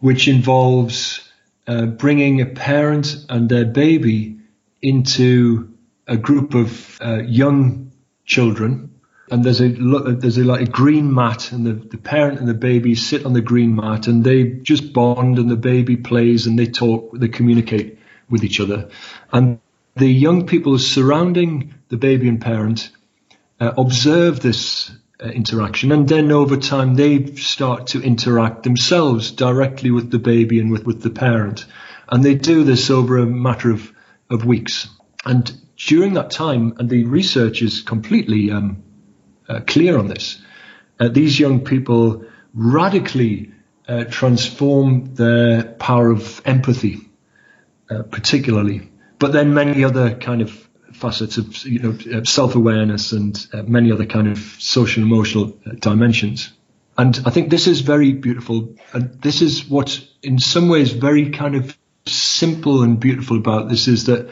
[0.00, 1.26] which involves
[1.66, 4.38] uh, bringing a parent and their baby
[4.82, 5.72] into
[6.06, 7.92] a group of uh, young
[8.26, 8.90] children.
[9.30, 12.54] And there's a there's a like a green mat, and the, the parent and the
[12.54, 16.58] baby sit on the green mat, and they just bond, and the baby plays, and
[16.58, 18.90] they talk, they communicate with each other,
[19.32, 19.58] and
[19.96, 22.90] the young people surrounding the baby and parent
[23.62, 24.90] uh, observe this
[25.22, 30.58] uh, interaction and then over time they start to interact themselves directly with the baby
[30.58, 31.64] and with, with the parent.
[32.08, 33.92] And they do this over a matter of,
[34.28, 34.88] of weeks.
[35.24, 38.82] And during that time and the research is completely um,
[39.48, 40.42] uh, clear on this
[40.98, 43.52] uh, these young people radically
[43.86, 47.08] uh, transform their power of empathy
[47.90, 50.68] uh, particularly but then many other kind of
[51.02, 55.72] facets of you know uh, self-awareness and uh, many other kind of social emotional uh,
[55.78, 56.52] dimensions.
[56.96, 61.30] And I think this is very beautiful, and this is what, in some ways, very
[61.30, 64.30] kind of simple and beautiful about this is that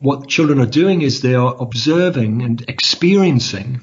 [0.00, 3.80] what children are doing is they are observing and experiencing,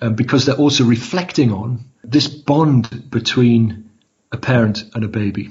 [0.00, 3.90] uh, because they're also reflecting on this bond between
[4.30, 5.50] a parent and a baby,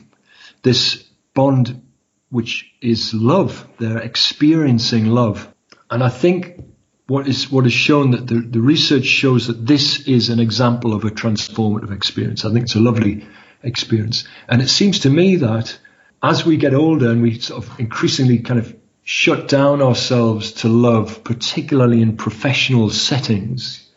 [0.63, 1.03] this
[1.33, 1.81] bond
[2.29, 3.67] which is love.
[3.79, 5.53] They're experiencing love.
[5.89, 6.63] And I think
[7.07, 10.93] what is what is shown that the, the research shows that this is an example
[10.93, 12.43] of a transformative experience.
[12.43, 13.25] I think it's a lovely
[13.63, 14.27] experience.
[14.47, 15.77] And it seems to me that
[16.21, 20.67] as we get older and we sort of increasingly kind of shut down ourselves to
[20.67, 23.89] love, particularly in professional settings,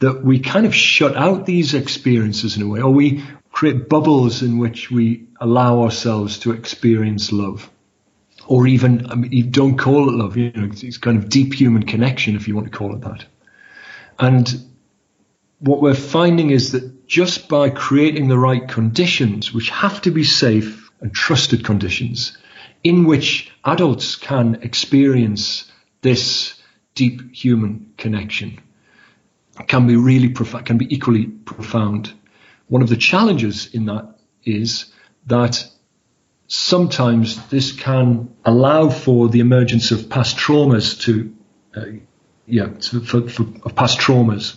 [0.00, 3.22] that we kind of shut out these experiences in a way, or we
[3.52, 7.70] create bubbles in which we allow ourselves to experience love.
[8.46, 11.54] Or even, I mean, you don't call it love, you know, it's kind of deep
[11.54, 13.24] human connection, if you want to call it that.
[14.18, 14.64] And
[15.60, 20.24] what we're finding is that just by creating the right conditions, which have to be
[20.24, 22.36] safe and trusted conditions,
[22.82, 25.70] in which adults can experience
[26.02, 26.60] this
[26.94, 28.60] deep human connection,
[29.66, 32.12] can be really prof- can be equally profound.
[32.68, 34.92] One of the challenges in that is
[35.26, 35.66] that
[36.46, 41.34] sometimes this can allow for the emergence of past traumas to,
[41.76, 41.84] uh,
[42.46, 44.56] yeah, to, for, for, past traumas.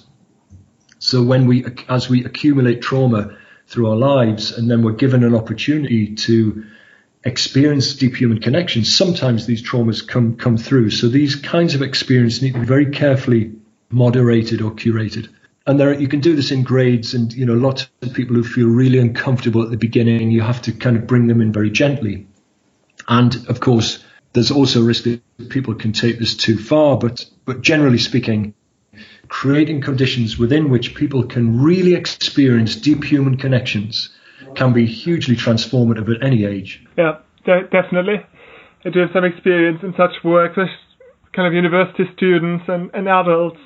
[1.00, 5.36] So when we, as we accumulate trauma through our lives, and then we're given an
[5.36, 6.66] opportunity to
[7.24, 10.90] experience deep human connections, sometimes these traumas come come through.
[10.92, 13.54] So these kinds of experiences need to be very carefully
[13.90, 15.30] moderated or curated.
[15.68, 18.44] And there, you can do this in grades, and you know, lots of people who
[18.44, 21.70] feel really uncomfortable at the beginning, you have to kind of bring them in very
[21.70, 22.26] gently.
[23.10, 26.98] And of course, there's also a risk that people can take this too far.
[26.98, 28.54] But but generally speaking,
[29.28, 34.10] creating conditions within which people can really experience deep human connections
[34.56, 36.86] can be hugely transformative at any age.
[36.98, 38.26] Yeah, de- definitely.
[38.86, 40.70] I do have some experience in such work with
[41.34, 43.60] kind of university students and, and adults,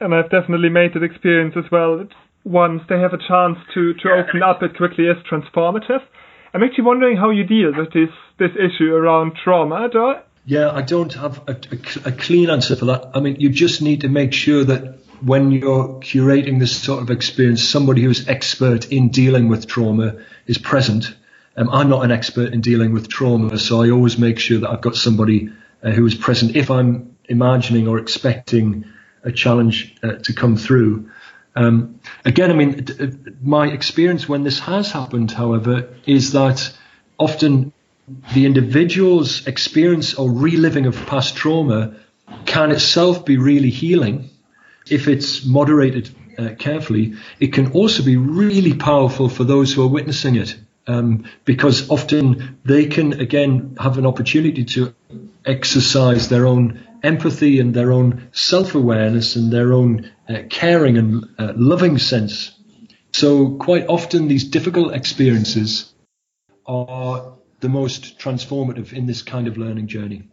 [0.00, 2.06] and I've definitely made that experience as well.
[2.44, 6.02] Once they have a chance to, to open up, it quickly is transformative.
[6.52, 9.88] I'm actually wondering how you deal with this this issue around trauma.
[9.90, 10.14] Do
[10.46, 13.10] yeah, I don't have a, a, a, clean answer for that.
[13.14, 17.10] I mean, you just need to make sure that when you're curating this sort of
[17.10, 21.14] experience, somebody who's expert in dealing with trauma is present.
[21.56, 24.68] Um, I'm not an expert in dealing with trauma, so I always make sure that
[24.68, 25.50] I've got somebody
[25.82, 28.84] uh, who is present if I'm imagining or expecting
[29.24, 31.10] a challenge uh, to come through.
[31.56, 33.10] Um, again, I mean, d-
[33.42, 36.72] my experience when this has happened, however, is that
[37.18, 37.72] often
[38.34, 41.94] the individual's experience or reliving of past trauma
[42.44, 44.30] can itself be really healing
[44.90, 47.14] if it's moderated uh, carefully.
[47.40, 50.56] It can also be really powerful for those who are witnessing it.
[50.86, 54.94] Um, because often they can again have an opportunity to
[55.46, 61.52] exercise their own empathy and their own self-awareness and their own uh, caring and uh,
[61.56, 62.58] loving sense.
[63.12, 65.92] So quite often these difficult experiences
[66.66, 70.28] are the most transformative in this kind of learning journey.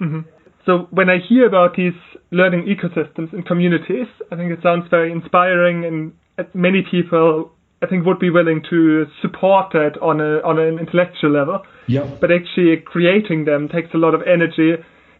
[0.00, 0.20] Mm-hmm.
[0.66, 1.94] So when I hear about these
[2.32, 6.12] learning ecosystems and communities, I think it sounds very inspiring, and
[6.54, 11.30] many people I think would be willing to support that on a on an intellectual
[11.30, 11.62] level.
[11.86, 12.04] Yeah.
[12.20, 14.74] But actually creating them takes a lot of energy,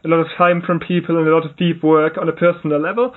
[0.07, 2.81] a lot of time from people, and a lot of deep work on a personal
[2.81, 3.15] level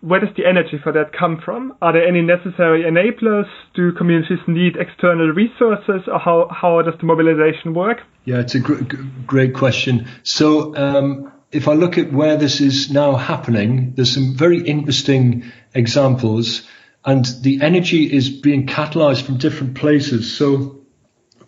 [0.00, 1.76] where does the energy for that come from?
[1.80, 3.48] Are there any necessary enablers?
[3.74, 7.98] Do communities need external resources, or how, how does the mobilization work?
[8.24, 8.84] Yeah, it's a gr-
[9.26, 10.06] great question.
[10.22, 15.44] So, um, if I look at where this is now happening, there's some very interesting
[15.74, 16.68] examples,
[17.04, 20.36] and the energy is being catalyzed from different places.
[20.36, 20.80] So,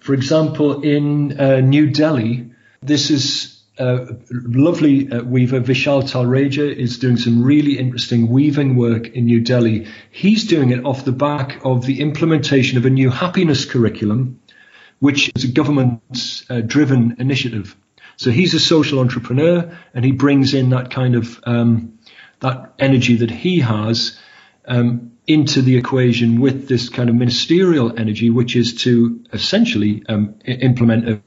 [0.01, 6.99] for example, in uh, New Delhi, this is uh, lovely uh, weaver Vishal Talreja is
[6.99, 9.87] doing some really interesting weaving work in New Delhi.
[10.11, 14.41] He's doing it off the back of the implementation of a new happiness curriculum,
[14.99, 16.03] which is a government
[16.51, 17.77] uh, driven initiative.
[18.17, 21.99] So he's a social entrepreneur and he brings in that kind of um,
[22.41, 24.19] that energy that he has
[24.67, 30.35] um, into the equation with this kind of ministerial energy, which is to essentially um,
[30.45, 31.23] implement a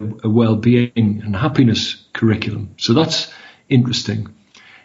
[0.00, 2.74] a well-being and happiness curriculum.
[2.76, 3.32] So that's
[3.68, 4.34] interesting.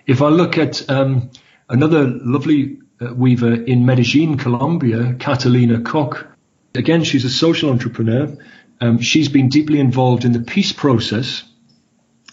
[0.08, 1.32] If I look at um,
[1.69, 6.26] another lovely uh, weaver in Medellin, Colombia, Catalina Koch,
[6.76, 8.36] again, she's a social entrepreneur.
[8.80, 11.43] Um, she's been deeply involved in the peace process,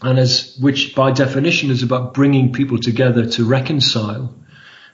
[0.00, 4.34] and as which by definition is about bringing people together to reconcile.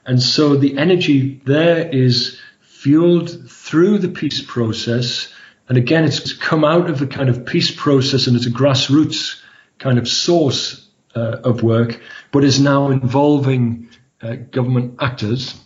[0.07, 5.34] And so the energy there is fueled through the peace process
[5.69, 9.41] and again, it's come out of the kind of peace process and it's a grassroots
[9.79, 12.01] kind of source uh, of work,
[12.33, 13.89] but is now involving
[14.21, 15.59] uh, government actors.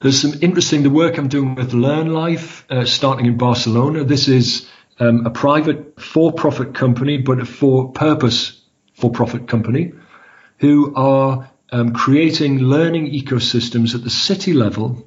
[0.00, 4.04] There's some interesting, the work I'm doing with Learnlife, uh, starting in Barcelona.
[4.04, 8.60] This is um, a private for-profit company, but a for-purpose
[8.94, 9.92] for-profit company
[10.58, 15.06] who are um, creating learning ecosystems at the city level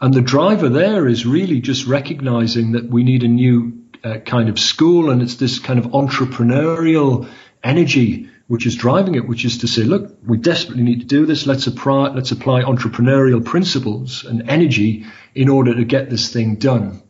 [0.00, 3.75] and the driver there is really just recognizing that we need a new
[4.06, 7.28] uh, kind of school and it's this kind of entrepreneurial
[7.64, 11.26] energy which is driving it, which is to say, look, we desperately need to do
[11.26, 11.46] this.
[11.46, 15.04] Let's apply, let's apply entrepreneurial principles and energy
[15.34, 17.02] in order to get this thing done.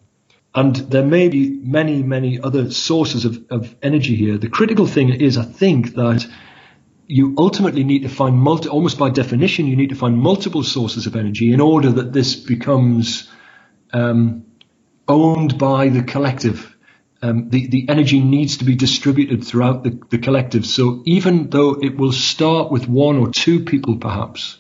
[0.55, 4.39] And there may be many, many other sources of, of energy here.
[4.39, 6.27] The critical thing is, I think, that
[7.07, 11.07] you ultimately need to find multi, almost by definition, you need to find multiple sources
[11.07, 13.31] of energy in order that this becomes
[13.93, 14.47] um,
[15.07, 16.76] owned by the collective.
[17.27, 20.65] Um, the, the energy needs to be distributed throughout the, the collective.
[20.65, 24.59] So even though it will start with one or two people, perhaps,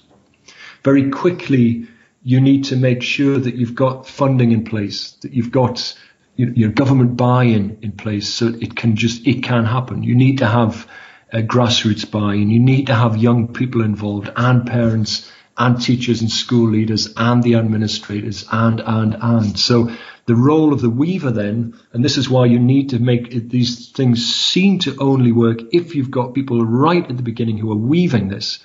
[0.82, 1.86] very quickly
[2.24, 5.96] you need to make sure that you've got funding in place, that you've got
[6.34, 10.02] your, your government buy-in in place, so it can just it can happen.
[10.02, 10.88] You need to have
[11.32, 12.50] a grassroots buy-in.
[12.50, 17.42] You need to have young people involved and parents and teachers and school leaders and
[17.42, 19.90] the administrators and and and so
[20.26, 23.48] the role of the weaver then, and this is why you need to make it,
[23.48, 27.70] these things seem to only work if you've got people right at the beginning who
[27.70, 28.58] are weaving this.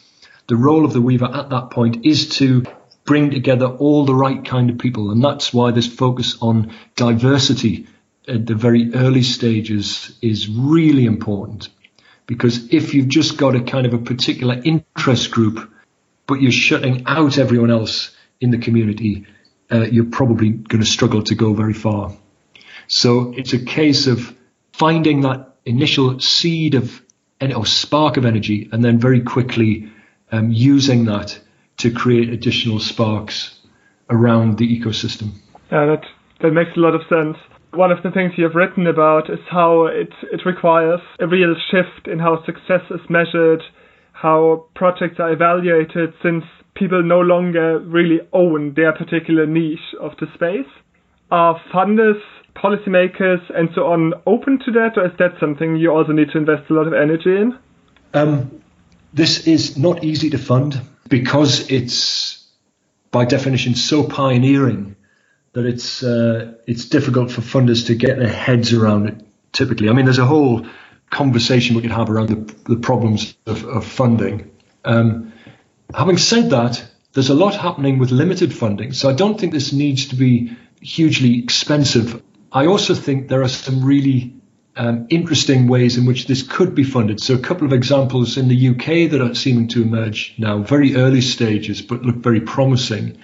[0.47, 2.63] The role of the weaver at that point is to
[3.05, 7.87] bring together all the right kind of people, and that's why this focus on diversity
[8.27, 11.69] at the very early stages is really important.
[12.25, 15.69] Because if you've just got a kind of a particular interest group,
[16.27, 19.25] but you're shutting out everyone else in the community,
[19.71, 22.13] uh, you're probably going to struggle to go very far.
[22.87, 24.35] So it's a case of
[24.73, 27.01] finding that initial seed of
[27.41, 29.91] or spark of energy, and then very quickly
[30.31, 31.39] um, using that
[31.77, 33.57] to create additional sparks
[34.09, 35.31] around the ecosystem.
[35.71, 36.05] Yeah, that
[36.41, 37.37] that makes a lot of sense.
[37.73, 41.55] One of the things you have written about is how it it requires a real
[41.71, 43.63] shift in how success is measured,
[44.21, 46.43] how projects are evaluated, since
[46.75, 50.71] people no longer really own their particular niche of the space.
[51.31, 52.21] Are funders,
[52.55, 56.37] policymakers, and so on open to that, or is that something you also need to
[56.37, 57.57] invest a lot of energy in?
[58.13, 58.61] Um,
[59.13, 62.47] this is not easy to fund because it's
[63.09, 64.95] by definition so pioneering
[65.53, 69.25] that it's uh, it's difficult for funders to get their heads around it.
[69.51, 70.65] Typically, I mean, there's a whole
[71.11, 74.49] conversation we could have around the, the problems of, of funding.
[74.83, 75.31] Um,
[75.93, 76.83] Having said that,
[77.13, 80.55] there's a lot happening with limited funding, so I don't think this needs to be
[80.81, 82.21] hugely expensive.
[82.51, 84.33] I also think there are some really
[84.77, 87.21] um, interesting ways in which this could be funded.
[87.21, 90.95] So, a couple of examples in the UK that are seeming to emerge now, very
[90.95, 93.17] early stages, but look very promising,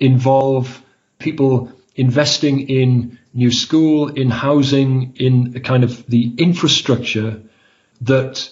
[0.00, 0.82] involve
[1.20, 7.42] people investing in new school, in housing, in a kind of the infrastructure
[8.02, 8.50] that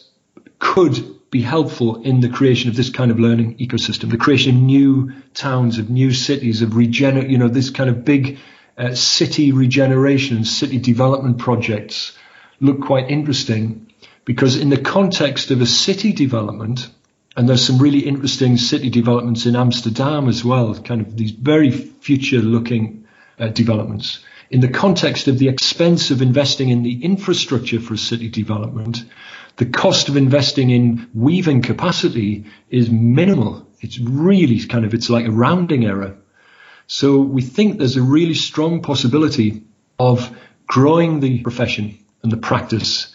[0.58, 4.62] could be helpful in the creation of this kind of learning ecosystem, the creation of
[4.62, 8.38] new towns, of new cities, of regener, you know, this kind of big
[8.78, 12.16] uh, city regeneration city development projects
[12.60, 13.86] look quite interesting
[14.24, 16.88] because in the context of a city development,
[17.36, 21.70] and there's some really interesting city developments in Amsterdam as well, kind of these very
[21.70, 23.06] future looking
[23.38, 24.24] uh, developments.
[24.50, 29.04] In the context of the expense of investing in the infrastructure for city development,
[29.56, 33.66] the cost of investing in weaving capacity is minimal.
[33.80, 36.16] It's really kind of, it's like a rounding error.
[36.86, 39.64] So we think there's a really strong possibility
[39.98, 40.36] of
[40.66, 43.14] growing the profession and the practice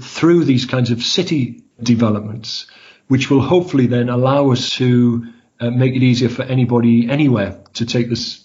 [0.00, 2.66] through these kinds of city developments,
[3.08, 5.26] which will hopefully then allow us to
[5.60, 8.43] uh, make it easier for anybody anywhere to take this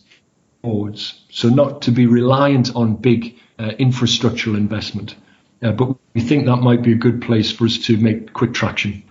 [0.62, 1.24] forwards.
[1.30, 5.16] So not to be reliant on big uh, infrastructural investment.
[5.62, 8.54] Uh, but we think that might be a good place for us to make quick
[8.54, 9.04] traction.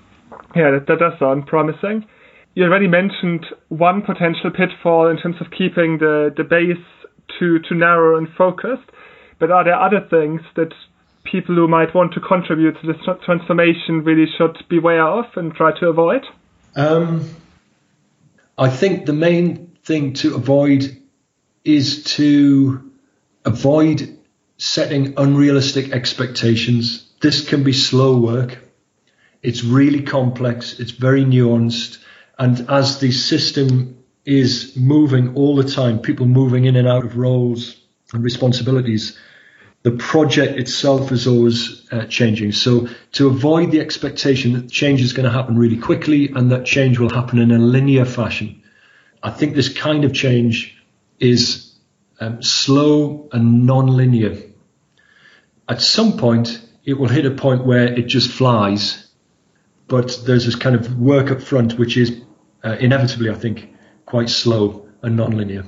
[0.57, 2.07] Yeah, that, that does sound promising.
[2.55, 6.85] You already mentioned one potential pitfall in terms of keeping the, the base
[7.39, 8.91] too, too narrow and focused.
[9.39, 10.73] But are there other things that
[11.25, 15.79] people who might want to contribute to this transformation really should beware of and try
[15.79, 16.25] to avoid?
[16.75, 17.29] Um,
[18.57, 20.97] I think the main thing to avoid
[21.69, 22.91] is to
[23.45, 24.17] avoid
[24.57, 27.07] setting unrealistic expectations.
[27.21, 28.59] This can be slow work.
[29.43, 30.81] It's really complex.
[30.81, 31.99] It's very nuanced.
[32.39, 37.19] And as the system is moving all the time, people moving in and out of
[37.19, 37.77] roles
[38.15, 39.19] and responsibilities,
[39.83, 42.53] the project itself is always uh, changing.
[42.53, 46.65] So to avoid the expectation that change is going to happen really quickly and that
[46.65, 48.63] change will happen in a linear fashion,
[49.23, 50.78] I think this kind of change
[51.21, 51.75] is
[52.21, 54.49] um, slow and non-linear
[55.69, 59.07] at some point it will hit a point where it just flies,
[59.87, 62.23] but there's this kind of work up front which is
[62.65, 63.69] uh, inevitably, I think,
[64.07, 65.65] quite slow and non-linear.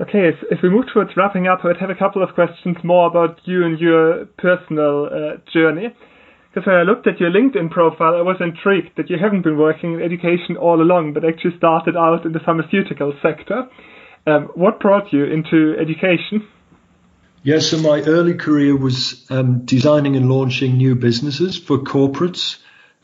[0.00, 3.06] Okay, so if we move towards wrapping up, I'd have a couple of questions more
[3.06, 5.94] about you and your personal uh, journey.
[6.52, 9.58] Because when I looked at your LinkedIn profile, I was intrigued that you haven't been
[9.58, 13.68] working in education all along, but actually started out in the pharmaceutical sector.
[14.26, 16.46] Um, what brought you into education?
[17.42, 22.56] Yes, yeah, so my early career was um, designing and launching new businesses for corporates,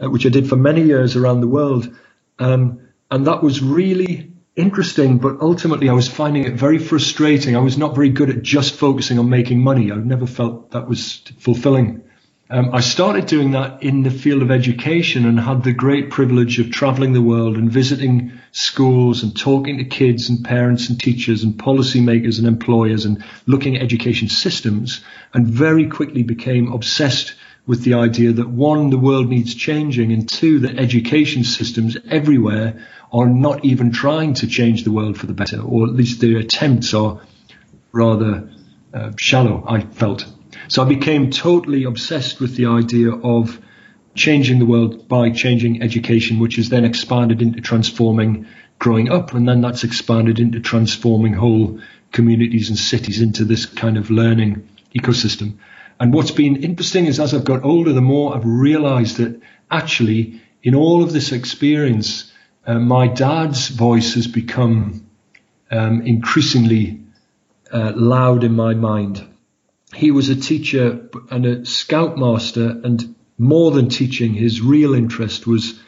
[0.02, 1.96] uh, which I did for many years around the world.
[2.40, 7.56] Um, and that was really interesting, but ultimately I was finding it very frustrating.
[7.56, 9.92] I was not very good at just focusing on making money.
[9.92, 12.02] I never felt that was fulfilling.
[12.52, 16.58] Um, I started doing that in the field of education and had the great privilege
[16.58, 21.44] of traveling the world and visiting schools and talking to kids and parents and teachers
[21.44, 27.32] and policymakers and employers and looking at education systems and very quickly became obsessed
[27.66, 32.86] with the idea that one, the world needs changing and two, that education systems everywhere
[33.14, 36.36] are not even trying to change the world for the better or at least their
[36.36, 37.18] attempts are
[37.92, 38.46] rather
[38.92, 40.26] uh, shallow, I felt.
[40.68, 43.60] So I became totally obsessed with the idea of
[44.14, 48.46] changing the world by changing education, which is then expanded into transforming
[48.78, 49.32] growing up.
[49.32, 51.80] And then that's expanded into transforming whole
[52.12, 55.54] communities and cities into this kind of learning ecosystem.
[55.98, 59.40] And what's been interesting is as I've got older, the more I've realized that
[59.70, 62.32] actually in all of this experience,
[62.66, 65.06] uh, my dad's voice has become
[65.70, 67.00] um, increasingly
[67.72, 69.26] uh, loud in my mind
[69.94, 75.80] he was a teacher and a scoutmaster, and more than teaching, his real interest was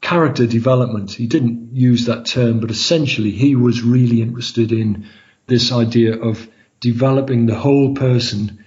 [0.00, 1.12] character development.
[1.12, 5.06] He didn't use that term, but essentially he was really interested in
[5.46, 6.48] this idea of
[6.80, 8.64] developing the whole person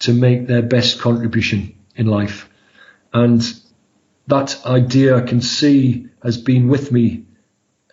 [0.00, 2.48] to make their best contribution in life.
[3.12, 3.42] And
[4.26, 7.25] that idea I can see has been with me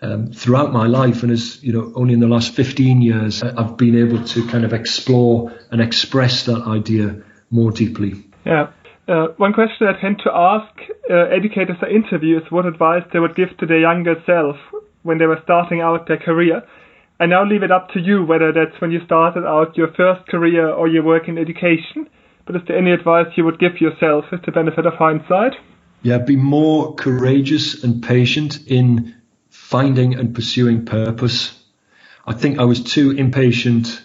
[0.04, 3.78] um, throughout my life, and as you know, only in the last 15 years, I've
[3.78, 8.26] been able to kind of explore and express that idea more deeply.
[8.46, 8.72] Yeah.
[9.08, 10.74] Uh, one question I tend to ask
[11.10, 14.58] uh, educators I interview is what advice they would give to their younger self
[15.04, 16.64] when they were starting out their career.
[17.20, 20.28] I now leave it up to you whether that's when you started out your first
[20.28, 22.10] career or you work in education.
[22.46, 25.54] But is there any advice you would give yourself with the benefit of hindsight?
[26.02, 29.16] Yeah, be more courageous and patient in
[29.74, 31.60] finding and pursuing purpose.
[32.28, 34.04] I think I was too impatient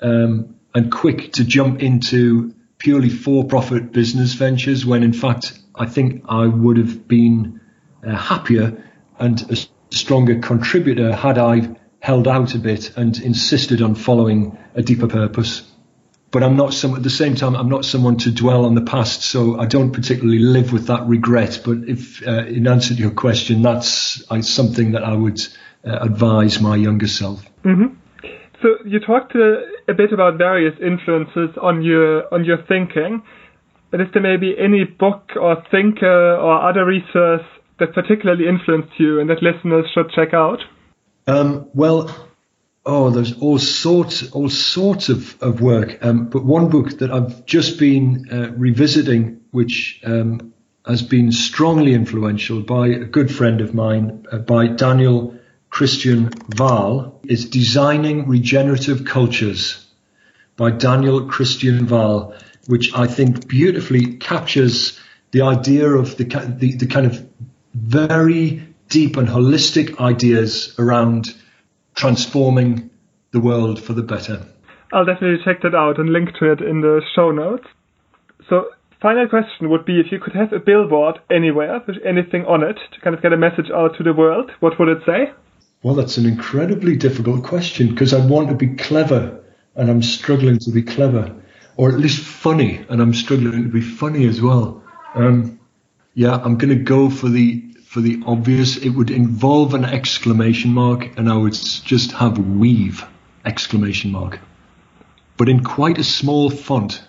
[0.00, 6.24] um, and quick to jump into purely for-profit business ventures when in fact I think
[6.28, 7.60] I would have been
[8.04, 8.82] uh, happier
[9.16, 9.56] and a
[9.94, 15.62] stronger contributor had I held out a bit and insisted on following a deeper purpose
[16.30, 18.82] but I'm not some at the same time I'm not someone to dwell on the
[18.82, 21.60] past, so I don't particularly live with that regret.
[21.64, 25.40] But if uh, in answer to your question, that's uh, something that I would
[25.86, 27.44] uh, advise my younger self.
[27.64, 27.94] Mm-hmm.
[28.62, 33.22] So you talked uh, a bit about various influences on your on your thinking,
[33.90, 37.46] but is there maybe any book or thinker or other resource
[37.78, 40.60] that particularly influenced you and that listeners should check out?
[41.26, 42.08] Um, well,
[42.86, 45.98] oh, there's all sorts, all sorts of, of work.
[46.02, 50.54] Um, but one book that I've just been uh, revisiting, which um,
[50.86, 55.36] has been strongly influential by a good friend of mine, uh, by Daniel
[55.68, 59.84] Christian Wahl, is Designing Regenerative Cultures
[60.56, 62.34] by Daniel Christian Wahl,
[62.66, 64.98] which I think beautifully captures
[65.32, 67.28] the idea of the, the, the kind of
[67.74, 71.34] very deep and holistic ideas around
[71.96, 72.90] transforming
[73.32, 74.46] the world for the better.
[74.92, 77.66] I'll definitely check that out and link to it in the show notes.
[78.48, 78.66] So,
[79.02, 82.76] final question would be if you could have a billboard anywhere with anything on it
[82.92, 85.32] to kind of get a message out to the world, what would it say?
[85.82, 89.42] Well, that's an incredibly difficult question because I want to be clever
[89.74, 91.34] and I'm struggling to be clever,
[91.76, 94.82] or at least funny, and I'm struggling to be funny as well.
[95.14, 95.60] Um,
[96.14, 100.72] yeah, I'm going to go for the for the obvious, it would involve an exclamation
[100.72, 103.04] mark, and I would just have weave
[103.44, 104.40] exclamation mark,
[105.36, 107.02] but in quite a small font.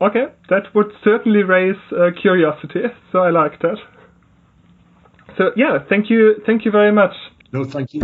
[0.00, 2.84] Okay, that would certainly raise uh, curiosity.
[3.12, 3.76] So I like that.
[5.36, 7.14] So yeah, thank you, thank you very much.
[7.52, 8.00] No, thank you.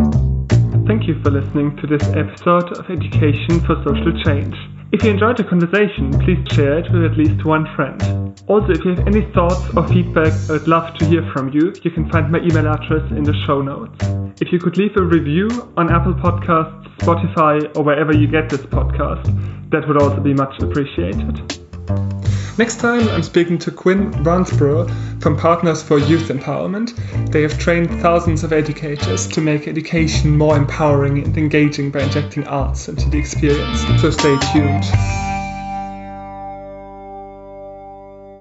[0.86, 4.75] Thank you for listening to this episode of Education for Social Change.
[4.96, 8.00] If you enjoyed the conversation, please share it with at least one friend.
[8.46, 11.74] Also, if you have any thoughts or feedback, I'd love to hear from you.
[11.82, 14.02] You can find my email address in the show notes.
[14.40, 18.62] If you could leave a review on Apple Podcasts, Spotify, or wherever you get this
[18.62, 19.26] podcast,
[19.68, 21.65] that would also be much appreciated.
[22.58, 24.88] Next time, I'm speaking to Quinn Brownsborough
[25.20, 26.94] from Partners for Youth Empowerment.
[27.30, 32.46] They have trained thousands of educators to make education more empowering and engaging by injecting
[32.46, 33.80] arts into the experience.
[34.00, 35.35] So stay tuned.